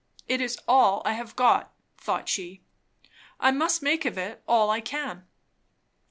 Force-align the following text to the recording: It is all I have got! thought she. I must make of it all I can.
It 0.27 0.41
is 0.41 0.57
all 0.67 1.03
I 1.05 1.13
have 1.13 1.35
got! 1.35 1.75
thought 1.95 2.27
she. 2.27 2.63
I 3.39 3.51
must 3.51 3.83
make 3.83 4.03
of 4.03 4.17
it 4.17 4.41
all 4.47 4.71
I 4.71 4.81
can. 4.81 5.27